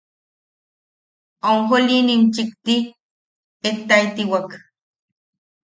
Onjolinim 1.49 2.21
chikti 2.33 2.75
ettaitewak. 3.69 4.49